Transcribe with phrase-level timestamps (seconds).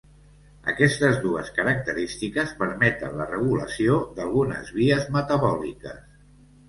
[0.71, 6.01] Aquestes dues característiques permeten la regulació d'algunes vies metabòliques.